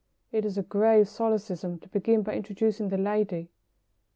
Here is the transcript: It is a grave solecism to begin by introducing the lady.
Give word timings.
It 0.31 0.45
is 0.45 0.57
a 0.57 0.63
grave 0.63 1.07
solecism 1.07 1.77
to 1.81 1.87
begin 1.87 2.23
by 2.23 2.33
introducing 2.33 2.89
the 2.89 2.97
lady. 2.97 3.51